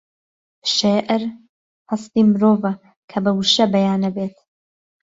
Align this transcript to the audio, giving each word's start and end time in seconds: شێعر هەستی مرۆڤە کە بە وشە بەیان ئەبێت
شێعر 0.75 1.23
هەستی 1.89 2.23
مرۆڤە 2.29 2.73
کە 3.09 3.17
بە 3.23 3.31
وشە 3.37 3.65
بەیان 3.73 4.01
ئەبێت 4.05 4.35